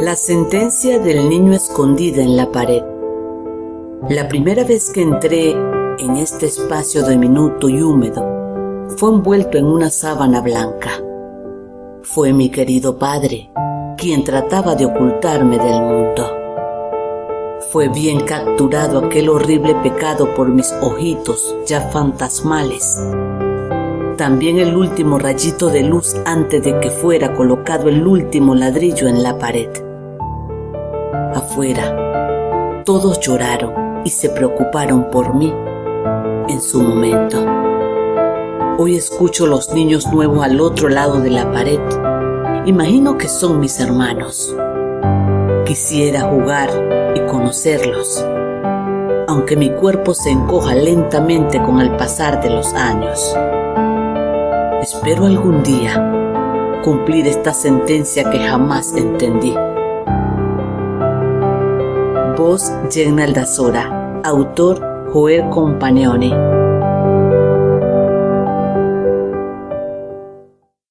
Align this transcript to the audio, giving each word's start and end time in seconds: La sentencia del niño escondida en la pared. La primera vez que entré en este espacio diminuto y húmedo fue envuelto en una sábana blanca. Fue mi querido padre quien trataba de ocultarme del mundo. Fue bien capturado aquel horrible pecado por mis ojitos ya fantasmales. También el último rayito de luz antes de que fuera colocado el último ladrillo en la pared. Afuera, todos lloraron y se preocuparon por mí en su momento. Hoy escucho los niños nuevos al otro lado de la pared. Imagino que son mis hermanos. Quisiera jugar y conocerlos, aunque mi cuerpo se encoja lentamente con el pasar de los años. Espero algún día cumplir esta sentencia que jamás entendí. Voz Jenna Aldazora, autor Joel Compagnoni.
La 0.00 0.16
sentencia 0.16 0.98
del 0.98 1.28
niño 1.28 1.52
escondida 1.52 2.22
en 2.22 2.34
la 2.34 2.50
pared. 2.50 2.82
La 4.08 4.28
primera 4.28 4.64
vez 4.64 4.90
que 4.90 5.02
entré 5.02 5.50
en 5.50 6.16
este 6.16 6.46
espacio 6.46 7.06
diminuto 7.06 7.68
y 7.68 7.82
húmedo 7.82 8.88
fue 8.96 9.10
envuelto 9.10 9.58
en 9.58 9.66
una 9.66 9.90
sábana 9.90 10.40
blanca. 10.40 10.92
Fue 12.00 12.32
mi 12.32 12.48
querido 12.48 12.96
padre 12.96 13.50
quien 13.98 14.24
trataba 14.24 14.74
de 14.74 14.86
ocultarme 14.86 15.58
del 15.58 15.82
mundo. 15.82 16.26
Fue 17.70 17.88
bien 17.88 18.20
capturado 18.20 19.00
aquel 19.00 19.28
horrible 19.28 19.74
pecado 19.82 20.34
por 20.34 20.48
mis 20.48 20.72
ojitos 20.80 21.54
ya 21.66 21.82
fantasmales. 21.82 22.98
También 24.16 24.58
el 24.60 24.74
último 24.74 25.18
rayito 25.18 25.68
de 25.68 25.82
luz 25.82 26.16
antes 26.24 26.62
de 26.62 26.80
que 26.80 26.88
fuera 26.88 27.34
colocado 27.34 27.90
el 27.90 28.06
último 28.06 28.54
ladrillo 28.54 29.06
en 29.06 29.22
la 29.22 29.38
pared. 29.38 29.89
Afuera, 31.50 32.84
todos 32.84 33.18
lloraron 33.18 34.02
y 34.04 34.10
se 34.10 34.28
preocuparon 34.28 35.10
por 35.10 35.34
mí 35.34 35.52
en 36.48 36.62
su 36.62 36.80
momento. 36.80 37.44
Hoy 38.78 38.94
escucho 38.94 39.48
los 39.48 39.74
niños 39.74 40.06
nuevos 40.12 40.44
al 40.44 40.60
otro 40.60 40.88
lado 40.88 41.20
de 41.20 41.30
la 41.30 41.50
pared. 41.50 41.80
Imagino 42.66 43.18
que 43.18 43.28
son 43.28 43.58
mis 43.58 43.80
hermanos. 43.80 44.54
Quisiera 45.66 46.20
jugar 46.20 46.70
y 47.16 47.26
conocerlos, 47.26 48.24
aunque 49.26 49.56
mi 49.56 49.70
cuerpo 49.70 50.14
se 50.14 50.30
encoja 50.30 50.76
lentamente 50.76 51.60
con 51.60 51.80
el 51.80 51.96
pasar 51.96 52.40
de 52.44 52.50
los 52.50 52.72
años. 52.74 53.36
Espero 54.80 55.26
algún 55.26 55.64
día 55.64 56.80
cumplir 56.84 57.26
esta 57.26 57.52
sentencia 57.52 58.30
que 58.30 58.38
jamás 58.38 58.94
entendí. 58.94 59.52
Voz 62.40 62.72
Jenna 62.90 63.24
Aldazora, 63.24 64.22
autor 64.24 64.80
Joel 65.12 65.50
Compagnoni. 65.50 66.59